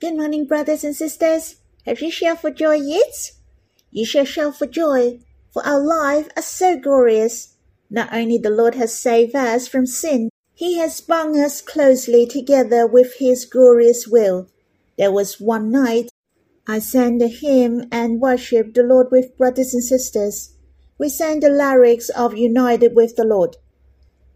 [0.00, 1.56] Good morning, brothers and sisters.
[1.86, 3.30] Have you shouted for joy yet?
[3.92, 5.20] You shall shout for joy,
[5.52, 7.54] for our lives are so glorious.
[7.88, 12.88] Not only the Lord has saved us from sin, He has bound us closely together
[12.88, 14.48] with His glorious will.
[14.98, 16.10] There was one night
[16.66, 20.56] I sang the hymn and worshipped the Lord with brothers and sisters.
[20.98, 23.58] We sang the lyrics of United with the Lord.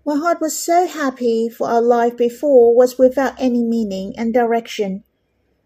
[0.06, 5.02] My heart was so happy, for our life before was without any meaning and direction.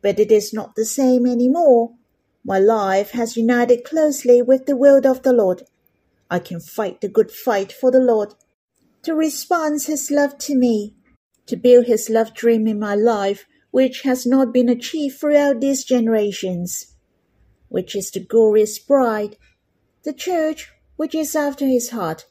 [0.02, 1.94] But it is not the same any more.
[2.44, 5.62] My life has united closely with the will of the Lord.
[6.30, 8.34] I can fight the good fight for the Lord.
[9.04, 10.94] To respond His love to me,
[11.46, 15.84] to build His love dream in my life, which has not been achieved throughout these
[15.84, 16.94] generations,
[17.68, 19.36] which is the glorious bride,
[20.02, 22.26] the church which is after His heart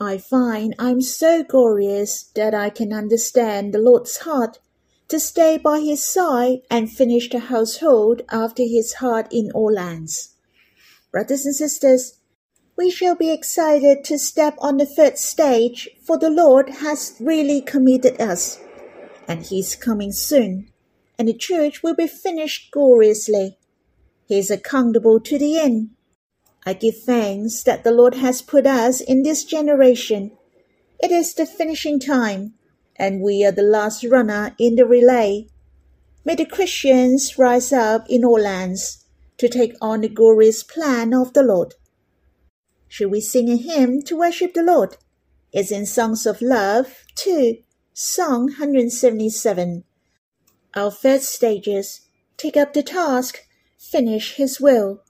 [0.00, 4.60] I find I'm so glorious that I can understand the Lord's heart,
[5.08, 10.34] to stay by his side and finish the household after his heart in all lands.
[11.10, 12.18] Brothers and sisters,
[12.78, 17.60] we shall be excited to step on the third stage, for the Lord has really
[17.60, 18.60] committed us,
[19.26, 20.70] and He is coming soon,
[21.18, 23.58] and the church will be finished gloriously.
[24.26, 25.90] He is accountable to the end.
[26.64, 30.38] I give thanks that the Lord has put us in this generation.
[31.00, 32.54] It is the finishing time,
[32.98, 35.46] and we are the last runner in the relay.
[36.24, 39.04] May the Christians rise up in all lands
[39.38, 41.74] to take on the glorious plan of the Lord.
[42.88, 44.96] Should we sing a hymn to worship the Lord?
[45.52, 47.58] It's in Songs of Love 2,
[47.92, 49.84] Song 177.
[50.74, 52.00] Our first stages
[52.36, 53.46] take up the task,
[53.78, 55.02] finish His will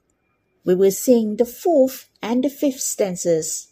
[0.69, 3.68] we will sing the fourth and the fifth stanzas.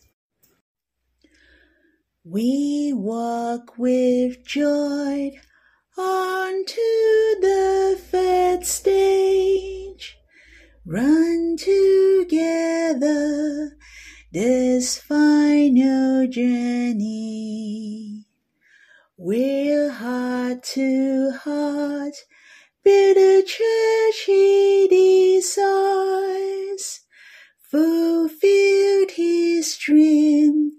[2.29, 5.31] We walk with joy
[5.97, 6.75] onto
[7.41, 10.17] the third stage,
[10.85, 12.97] run together
[14.33, 18.25] this final journey.
[19.17, 22.15] We're heart to heart
[22.87, 24.87] Build a church he
[25.37, 27.01] desires,
[27.69, 30.71] fulfilled his dream,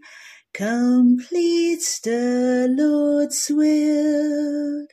[0.59, 4.89] completes the Lord's will.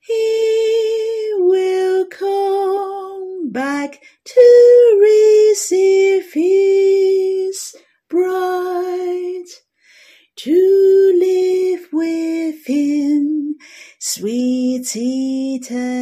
[0.00, 7.76] He will come back to receive his
[8.10, 9.46] bride,
[10.38, 13.54] to live with him
[14.00, 15.94] sweet eternity.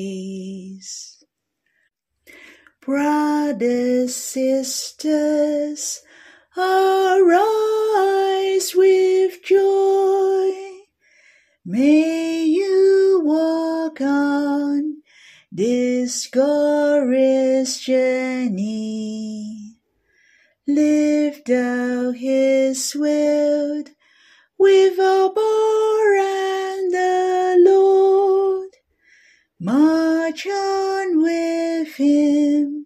[2.79, 6.01] Brothers, sisters,
[6.57, 7.13] arise
[8.73, 10.51] with joy.
[11.65, 15.01] May you walk on
[15.51, 19.75] this glorious journey.
[20.65, 23.83] Lift out his will
[24.63, 28.69] with Abba and the Lord.
[29.59, 32.85] March on with him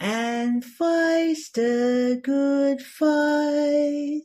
[0.00, 4.24] and fight the good fight.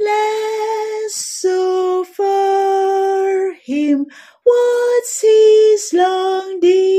[0.00, 4.06] Let's offer him
[4.42, 6.96] what's his long desire.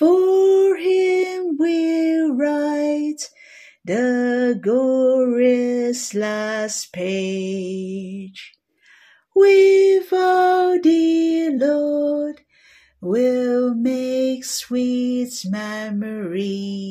[0.00, 3.30] For him we'll write
[3.86, 8.58] the glorious last page.
[9.32, 12.40] With our dear Lord,
[13.00, 16.88] we'll make sweet memories.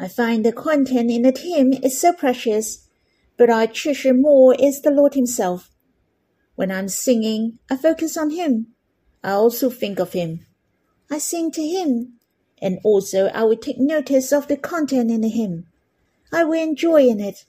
[0.00, 2.88] I find the content in the hymn is so precious,
[3.36, 5.68] but I treasure more is the Lord Himself.
[6.54, 8.68] When I'm singing, I focus on Him.
[9.22, 10.46] I also think of Him.
[11.10, 12.14] I sing to Him,
[12.62, 15.66] and also I will take notice of the content in the hymn.
[16.32, 17.44] I will enjoy in it.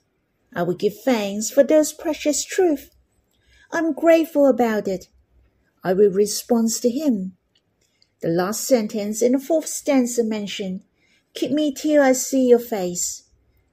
[0.55, 2.89] I will give thanks for those precious truths.
[3.71, 5.07] I'm grateful about it.
[5.83, 7.37] I will respond to Him.
[8.21, 10.81] The last sentence in the fourth stanza mentioned
[11.33, 13.23] Keep me till I see your face.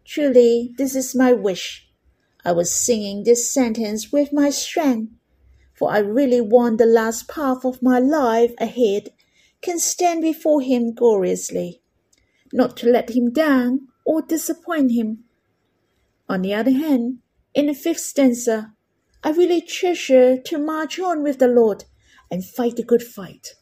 [0.04, 1.88] Truly, this is my wish.
[2.44, 5.12] I was singing this sentence with my strength,
[5.74, 9.10] for I really want the last path of my life ahead
[9.62, 11.82] can stand before him gloriously,
[12.52, 15.24] not to let him down or disappoint him.
[16.28, 17.18] On the other hand,
[17.54, 18.72] in the fifth stanza,
[19.22, 21.84] I really treasure to march on with the Lord
[22.30, 23.54] and fight the good fight,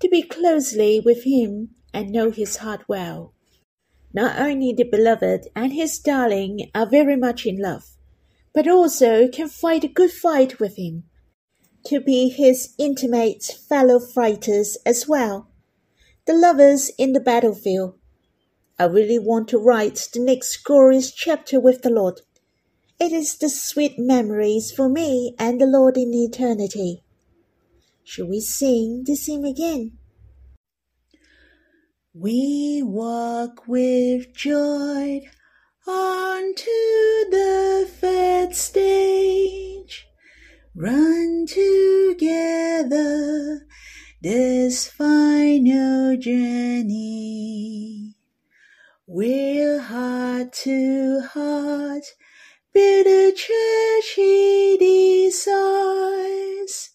[0.00, 3.34] to be closely with him and know his heart well.
[4.12, 7.96] Not only the beloved and his darling are very much in love,
[8.52, 11.04] but also can fight a good fight with him,
[11.86, 15.48] to be his intimate fellow fighters as well.
[16.26, 17.98] The lovers in the battlefield.
[18.78, 22.20] I really want to write the next glorious chapter with the Lord.
[22.98, 27.02] It is the sweet memories for me and the Lord in eternity.
[28.02, 29.98] Shall we sing this hymn again?
[32.12, 35.20] We walk with joy
[35.86, 40.06] onto the fed stage,
[40.76, 42.92] run together
[44.20, 48.12] this final journey.
[49.06, 52.04] We're heart to heart,
[52.74, 54.76] build a church he
[55.24, 56.90] desires,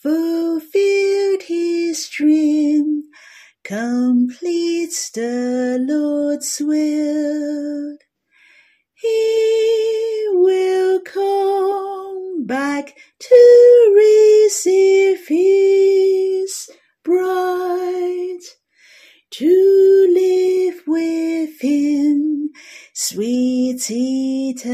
[0.00, 3.02] fulfilled his dream
[3.64, 7.98] completes the Lord's will.
[9.00, 16.68] He will come back to receive his
[17.04, 18.40] bride,
[19.30, 22.50] to live with him
[22.92, 24.64] sweet eternity.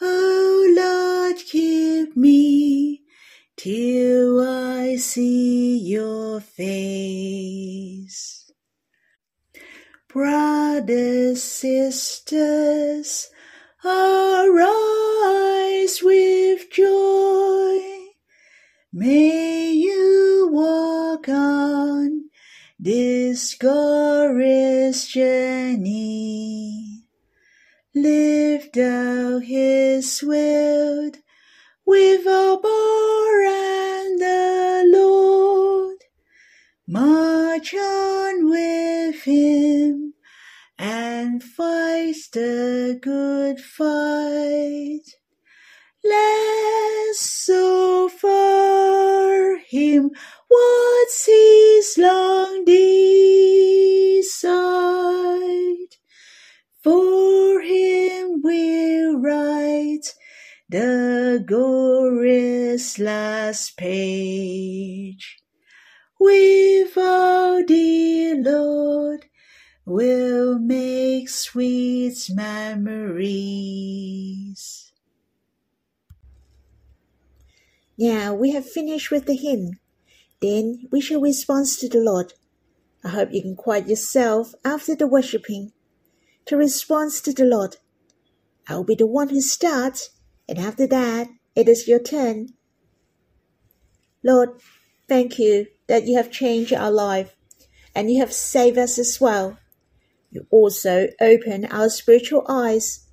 [0.00, 3.02] Oh Lord, keep me
[3.58, 8.39] till I see your face.
[10.20, 13.30] Brothers, sisters,
[13.82, 14.70] arise
[16.02, 17.80] with joy.
[18.92, 22.24] May you walk on
[22.78, 27.04] this glorious journey.
[27.94, 31.12] Live thou his will
[31.86, 35.96] with Abba and the Lord.
[36.86, 40.09] March on with him
[41.40, 45.04] and fight the good fight.
[46.04, 48.78] Let's offer
[49.68, 50.10] him
[50.48, 52.96] what's his long desire.
[56.82, 60.14] For him we'll write
[60.68, 65.38] the glorious last page.
[66.18, 69.26] With our dear Lord,
[69.90, 72.92] we'll make sweet memories.
[77.98, 79.80] Now we have finished with the hymn.
[80.40, 82.34] Then we shall respond to the Lord.
[83.02, 85.72] I hope you can quiet yourself after the worshipping
[86.46, 87.78] to respond to the Lord.
[88.68, 90.10] I'll be the one who starts
[90.48, 92.54] and after that, it is your turn.
[94.22, 94.50] Lord,
[95.08, 97.34] thank you that you have changed our life
[97.92, 99.58] and you have saved us as well.
[100.30, 103.06] You also opened our spiritual eyes.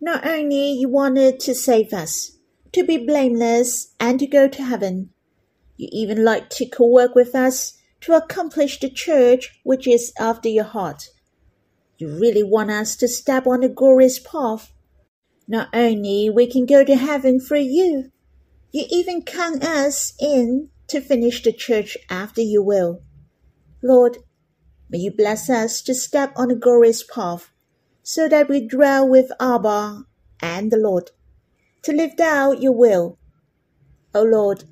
[0.00, 2.38] Not only you wanted to save us,
[2.72, 5.10] to be blameless and to go to heaven,
[5.76, 10.64] you even like to co-work with us to accomplish the church which is after your
[10.64, 11.10] heart.
[11.98, 14.72] You really want us to step on the glorious path
[15.46, 18.10] not only we can go to heaven through you,
[18.72, 23.02] you even count us in to finish the church after you will.
[23.82, 24.18] Lord,
[24.94, 27.50] may you bless us to step on the glorious path,
[28.04, 30.04] so that we dwell with Abba
[30.40, 31.10] and the Lord,
[31.82, 33.18] to live out your will.
[34.14, 34.62] O oh Lord,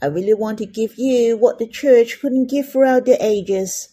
[0.00, 3.90] I really want to give you what the church couldn't give throughout the ages.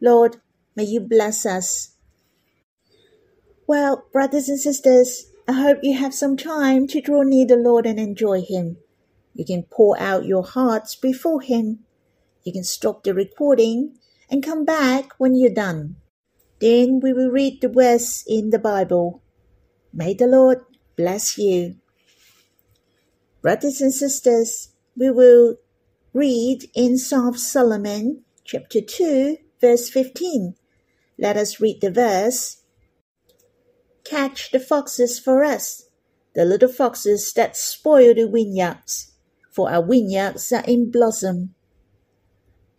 [0.00, 0.36] Lord,
[0.76, 1.96] may you bless us.
[3.66, 7.84] Well, brothers and sisters, I hope you have some time to draw near the Lord
[7.84, 8.76] and enjoy Him.
[9.34, 11.80] You can pour out your hearts before Him.
[12.44, 13.96] You can stop the recording
[14.30, 15.96] and come back when you're done.
[16.60, 19.22] Then we will read the verse in the Bible.
[19.92, 20.58] May the Lord
[20.96, 21.76] bless you.
[23.42, 25.56] Brothers and sisters, we will
[26.12, 30.54] read in of Solomon, chapter 2, verse 15.
[31.18, 32.60] Let us read the verse
[34.10, 35.84] catch the foxes for us,
[36.34, 39.12] the little foxes that spoil the vineyards,
[39.50, 41.54] for our vineyards are in blossom.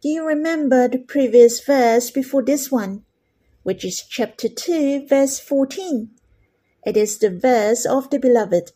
[0.01, 3.03] Do you remember the previous verse before this one,
[3.61, 6.09] which is chapter 2, verse 14?
[6.83, 8.71] It is the verse of the beloved.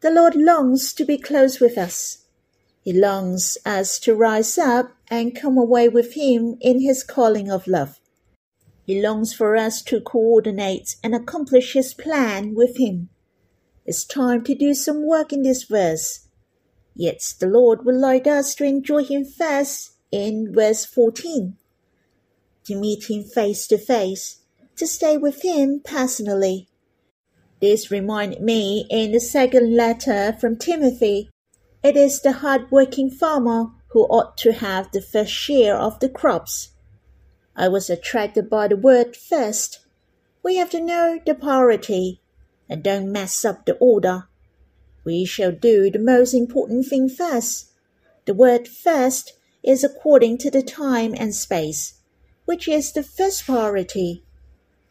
[0.00, 2.26] The Lord longs to be close with us.
[2.82, 7.66] He longs us to rise up and come away with Him in His calling of
[7.66, 7.98] love.
[8.86, 13.08] He longs for us to coordinate and accomplish His plan with Him.
[13.84, 16.28] It's time to do some work in this verse.
[16.94, 21.56] Yet the Lord would like us to enjoy Him first in verse 14.
[22.66, 24.38] To meet Him face to face,
[24.76, 26.68] to stay with Him personally.
[27.60, 31.30] This reminded me in the second letter from Timothy.
[31.82, 36.70] It is the hard-working farmer who ought to have the first share of the crops.
[37.56, 39.80] I was attracted by the word first.
[40.44, 42.20] We have to know the priority
[42.68, 44.28] and don't mess up the order.
[45.04, 47.72] We shall do the most important thing first.
[48.26, 49.32] The word first
[49.64, 51.94] is according to the time and space,
[52.44, 54.22] which is the first priority.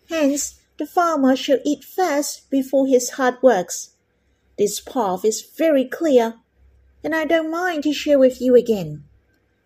[0.09, 3.91] Hence, the farmer shall eat first before his hard works.
[4.57, 6.35] This path is very clear,
[7.03, 9.03] and I don't mind to share with you again.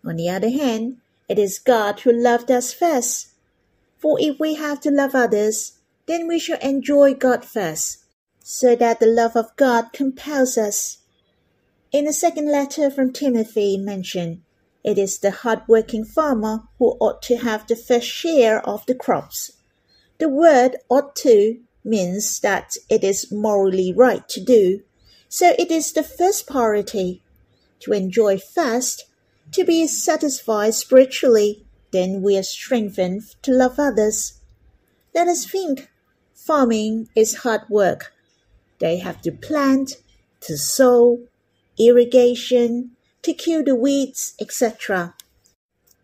[0.06, 0.98] On the other hand,
[1.30, 3.30] it is God who loved us first.
[3.98, 8.04] For if we have to love others, then we shall enjoy God first,
[8.40, 11.00] so that the love of God compels us.
[11.92, 14.42] In the second letter from Timothy mentioned,
[14.84, 19.52] it is the hard-working farmer who ought to have the first share of the crops.
[20.20, 24.82] The word ought to means that it is morally right to do,
[25.30, 27.22] so it is the first priority.
[27.82, 29.06] To enjoy first
[29.52, 34.42] to be satisfied spiritually, then we are strengthened to love others.
[35.14, 35.90] Let us think.
[36.34, 38.14] Farming is hard work.
[38.80, 39.98] They have to plant,
[40.42, 41.20] to sow,
[41.78, 42.92] irrigation,
[43.28, 45.14] to kill the weeds, etc.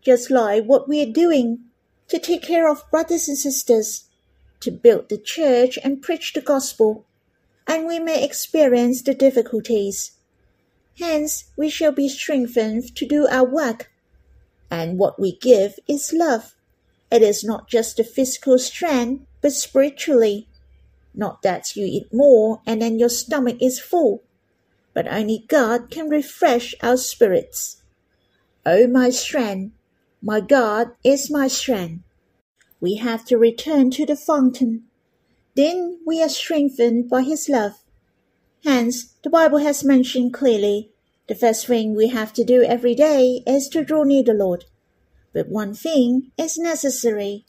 [0.00, 1.64] Just like what we are doing
[2.06, 4.04] to take care of brothers and sisters,
[4.60, 7.04] to build the church and preach the gospel,
[7.66, 10.12] and we may experience the difficulties
[10.98, 13.90] Hence, we shall be strengthened to do our work.
[14.70, 16.54] And what we give is love.
[17.10, 20.48] It is not just the physical strength, but spiritually.
[21.12, 24.22] Not that you eat more and then your stomach is full,
[24.94, 27.82] but only God can refresh our spirits.
[28.64, 29.74] O oh, my strength,
[30.22, 32.02] my God is my strength.
[32.80, 34.84] We have to return to the fountain.
[35.54, 37.82] Then we are strengthened by His love.
[38.64, 40.90] Hence, the Bible has mentioned clearly
[41.26, 44.64] the first thing we have to do every day is to draw near the Lord.
[45.32, 47.44] But one thing is necessary.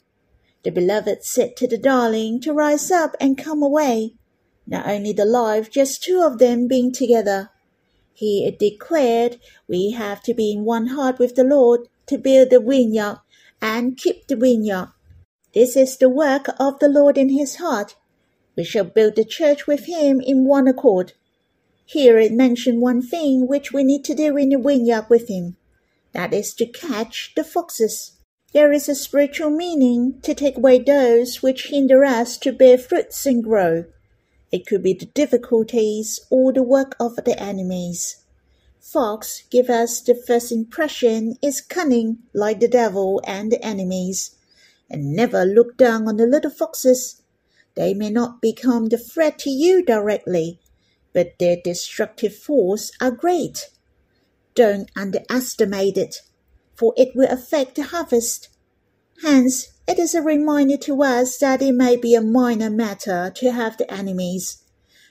[0.62, 4.14] The beloved said to the darling to rise up and come away.
[4.66, 7.50] Not only the life, just two of them being together.
[8.14, 12.60] He declared we have to be in one heart with the Lord to build the
[12.60, 13.20] vineyard
[13.60, 14.92] and keep the vineyard.
[15.54, 17.96] This is the work of the Lord in his heart
[18.56, 21.12] we shall build the church with him in one accord.
[21.84, 25.56] Here it mentioned one thing which we need to do in the vineyard with him.
[26.12, 28.12] That is to catch the foxes.
[28.52, 33.26] There is a spiritual meaning to take away those which hinder us to bear fruits
[33.26, 33.84] and grow.
[34.56, 38.24] It could be the difficulties or the work of the enemies.
[38.80, 44.34] Fox give us the first impression is cunning like the devil and the enemies.
[44.88, 47.20] And never look down on the little foxes
[47.74, 50.58] they may not become the threat to you directly,
[51.12, 53.68] but their destructive force are great.
[54.54, 56.22] Don't underestimate it,
[56.74, 58.48] for it will affect the harvest.
[59.22, 63.52] Hence, it is a reminder to us that it may be a minor matter to
[63.52, 64.62] have the enemies,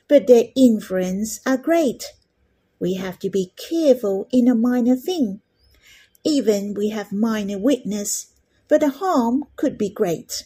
[0.08, 2.14] but their influence are great.
[2.80, 5.42] We have to be careful in a minor thing.
[6.24, 8.34] Even we have minor weakness,
[8.68, 10.46] but the harm could be great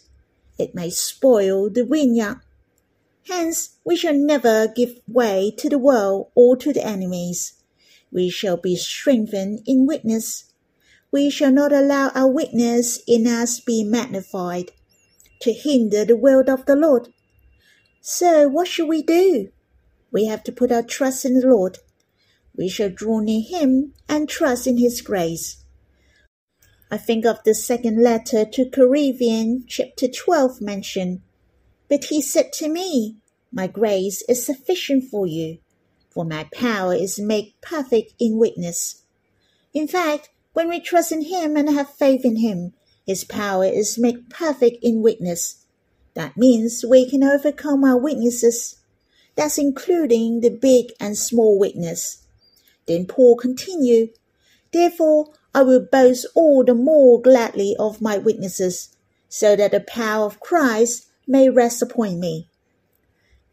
[0.59, 2.41] it may spoil the vineyard.
[3.27, 7.53] Hence, we shall never give way to the world or to the enemies.
[8.11, 10.48] We shall be strengthened in witness.
[11.11, 14.71] We shall not allow our weakness in us be magnified
[15.41, 17.09] to hinder the will of the Lord.
[18.01, 19.49] So, what shall we do?
[20.11, 21.79] We have to put our trust in the Lord.
[22.55, 25.63] We shall draw near Him and trust in His grace.
[26.91, 31.21] I think of the second letter to Corinthians, chapter 12 mentioned.
[31.87, 33.17] But he said to me,
[33.51, 35.59] My grace is sufficient for you,
[36.09, 39.03] for my power is made perfect in weakness.
[39.73, 42.73] In fact, when we trust in him and have faith in him,
[43.07, 45.63] his power is made perfect in weakness.
[46.15, 48.75] That means we can overcome our weaknesses.
[49.37, 52.25] That's including the big and small weakness.
[52.87, 54.09] Then Paul continued,
[54.73, 58.93] Therefore, I will boast all the more gladly of my weaknesses,
[59.29, 62.49] so that the power of Christ may rest upon me.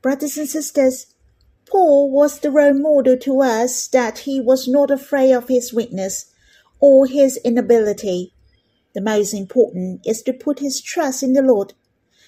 [0.02, 1.06] Brothers and sisters,
[1.66, 6.32] Paul was the role model to us that he was not afraid of his weakness
[6.80, 8.32] or his inability.
[8.94, 11.74] The most important is to put his trust in the Lord,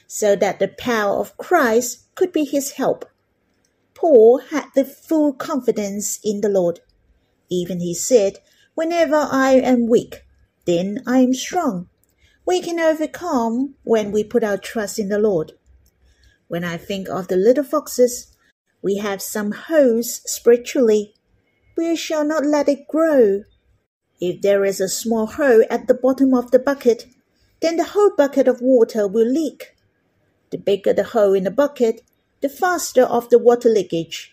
[0.07, 3.05] so that the power of Christ could be his help.
[3.95, 6.81] Paul had the full confidence in the Lord.
[7.50, 8.38] Even he said,
[8.75, 10.25] Whenever I am weak,
[10.67, 11.88] then I am strong.
[12.47, 15.52] We can overcome when we put our trust in the Lord.
[16.47, 18.35] When I think of the little foxes,
[18.81, 21.14] we have some holes spiritually.
[21.76, 23.43] We shall not let it grow.
[24.20, 27.06] If there is a small hole at the bottom of the bucket,
[27.60, 29.76] then the whole bucket of water will leak.
[30.50, 32.02] The bigger the hole in the bucket,
[32.40, 34.32] the faster of the water leakage.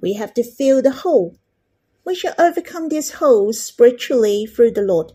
[0.00, 1.36] We have to fill the hole.
[2.04, 5.12] We shall overcome these holes spiritually through the Lord.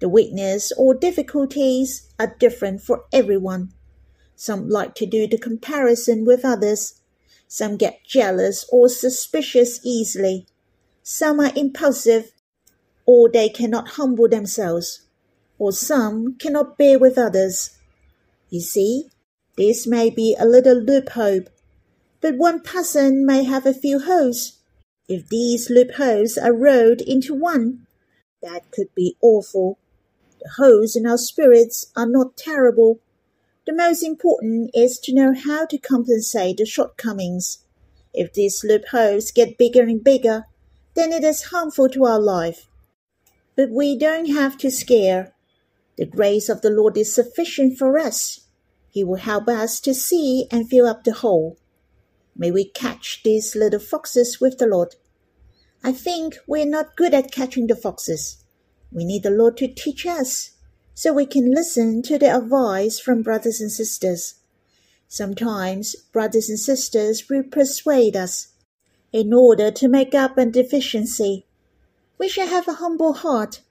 [0.00, 3.72] The weakness or difficulties are different for everyone.
[4.34, 7.02] Some like to do the comparison with others.
[7.46, 10.46] Some get jealous or suspicious easily.
[11.02, 12.32] Some are impulsive,
[13.10, 15.00] or they cannot humble themselves,
[15.58, 17.70] or some cannot bear with others.
[18.50, 19.10] You see,
[19.56, 21.40] this may be a little loophole,
[22.20, 24.60] but one person may have a few holes.
[25.08, 27.88] If these loopholes are rolled into one,
[28.42, 29.76] that could be awful.
[30.40, 33.00] The holes in our spirits are not terrible.
[33.66, 37.58] The most important is to know how to compensate the shortcomings.
[38.14, 40.44] If these loopholes get bigger and bigger,
[40.94, 42.68] then it is harmful to our life.
[43.60, 45.34] But we don't have to scare.
[45.98, 48.40] The grace of the Lord is sufficient for us.
[48.88, 51.58] He will help us to see and fill up the hole.
[52.34, 54.94] May we catch these little foxes with the Lord.
[55.84, 58.42] I think we're not good at catching the foxes.
[58.90, 60.52] We need the Lord to teach us
[60.94, 64.36] so we can listen to the advice from brothers and sisters.
[65.06, 68.54] Sometimes brothers and sisters will persuade us
[69.12, 71.44] in order to make up a deficiency.
[72.20, 73.62] We shall have a humble heart.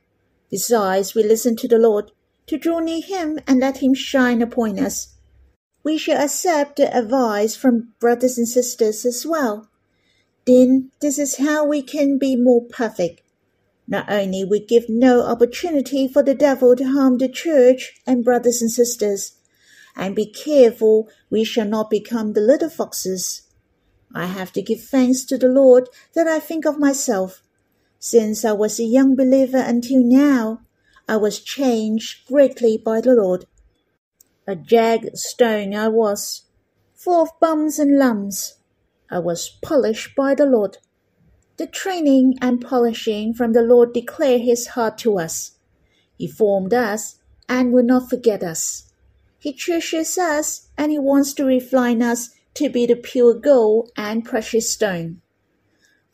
[0.49, 2.11] Besides, we listen to the Lord
[2.47, 5.13] to draw near him and let him shine upon us.
[5.83, 9.69] We shall accept the advice from brothers and sisters as well.
[10.47, 13.21] Then this is how we can be more perfect.
[13.87, 18.63] Not only we give no opportunity for the devil to harm the church and brothers
[18.63, 19.33] and sisters,
[19.95, 23.43] and be careful we shall not become the little foxes.
[24.15, 27.43] I have to give thanks to the Lord that I think of myself.
[28.01, 30.61] Since I was a young believer until now,
[31.05, 33.45] I was changed greatly by the Lord.
[34.47, 36.43] A jagged stone I was,
[36.95, 38.55] full of bumps and lumps.
[39.11, 40.77] I was polished by the Lord.
[41.57, 45.57] The training and polishing from the Lord declare his heart to us.
[46.17, 47.17] He formed us
[47.49, 48.93] and will not forget us.
[49.37, 54.23] He treasures us and he wants to refine us to be the pure gold and
[54.23, 55.21] precious stone.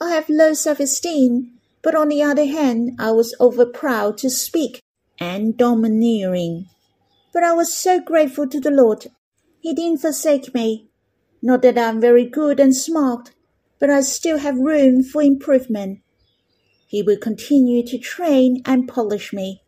[0.01, 1.54] I have low self esteem,
[1.85, 4.81] but on the other hand, I was over proud to speak
[5.19, 6.65] and domineering.
[7.31, 9.05] But I was so grateful to the Lord.
[9.59, 10.89] He didn't forsake me.
[11.43, 13.33] Not that I'm very good and smart,
[13.79, 15.99] but I still have room for improvement.
[16.87, 19.61] He will continue to train and polish me.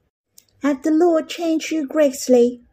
[0.64, 2.64] Have the Lord changed you greatly?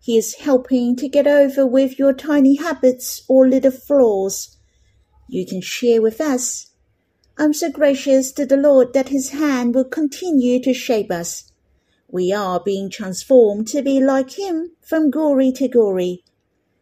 [0.00, 4.56] He is helping to get over with your tiny habits or little flaws.
[5.28, 6.70] You can share with us.
[7.38, 11.52] I'm so gracious to the Lord that His hand will continue to shape us.
[12.08, 16.24] We are being transformed to be like him from glory to glory.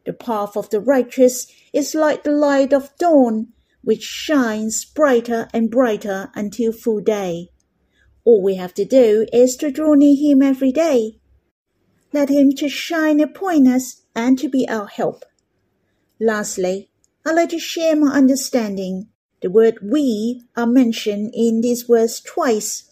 [0.05, 3.49] The path of the righteous is like the light of dawn,
[3.83, 7.49] which shines brighter and brighter until full day.
[8.25, 11.19] All we have to do is to draw near him every day.
[12.13, 15.25] Let him to shine upon us and to be our help.
[16.21, 16.91] Lastly,
[17.25, 19.09] I'd like to share my understanding.
[19.45, 22.91] The word we are mentioned in this verse twice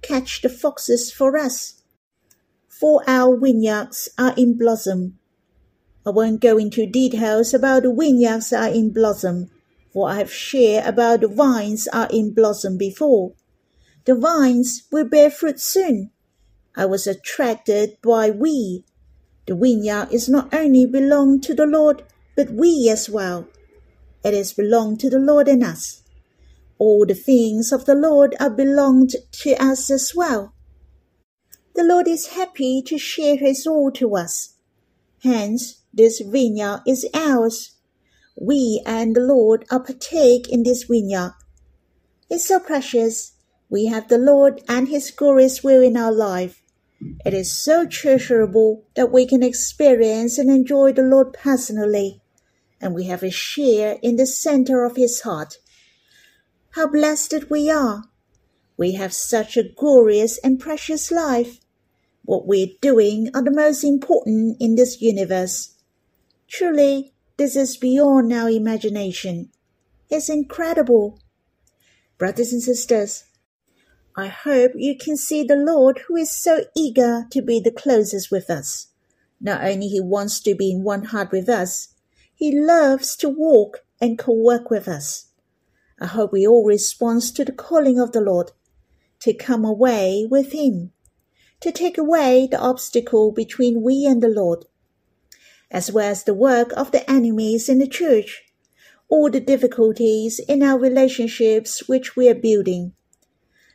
[0.00, 1.82] catch the foxes for us.
[2.66, 5.18] For our vineyards are in blossom.
[6.06, 9.50] I won't go into details about the vineyards are in blossom,
[9.92, 13.34] for I have shared about the vines are in blossom before.
[14.06, 16.10] The vines will bear fruit soon.
[16.74, 18.86] I was attracted by we.
[19.46, 22.02] The vineyard is not only belong to the Lord,
[22.34, 23.46] but we as well.
[24.24, 26.02] It is belong to the Lord and us
[26.82, 30.52] all the things of the Lord are belonged to us as well.
[31.76, 34.54] The Lord is happy to share his all to us.
[35.22, 37.76] Hence, this vineyard is ours.
[38.36, 41.34] We and the Lord are partake in this vineyard.
[42.28, 43.34] It's so precious.
[43.70, 46.64] We have the Lord and his glorious will in our life.
[47.24, 52.21] It is so treasurable that we can experience and enjoy the Lord personally,
[52.82, 55.58] and we have a share in the center of his heart.
[56.70, 58.04] How blessed we are!
[58.76, 61.60] We have such a glorious and precious life.
[62.24, 65.76] What we're doing are the most important in this universe.
[66.48, 69.50] Truly, this is beyond our imagination.
[70.10, 71.20] It's incredible.
[72.18, 73.24] Brothers and sisters,
[74.16, 78.30] I hope you can see the Lord who is so eager to be the closest
[78.30, 78.88] with us.
[79.40, 81.91] Not only he wants to be in one heart with us,
[82.42, 85.26] he loves to walk and co-work with us.
[86.00, 88.50] I hope we all respond to the calling of the Lord
[89.20, 90.90] to come away with him,
[91.60, 94.64] to take away the obstacle between we and the Lord,
[95.70, 98.42] as well as the work of the enemies in the church,
[99.08, 102.92] all the difficulties in our relationships which we are building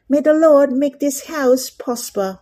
[0.10, 2.40] May the Lord make this house prosper,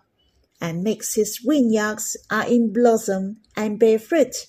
[0.59, 4.47] and makes his vineyards are in blossom and bear fruit.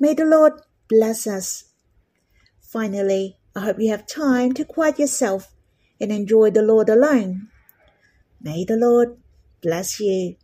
[0.00, 0.52] May the Lord
[0.88, 1.64] bless us.
[2.60, 5.54] Finally, I hope you have time to quiet yourself
[6.00, 7.48] and enjoy the Lord alone.
[8.40, 9.16] May the Lord
[9.60, 10.36] bless you.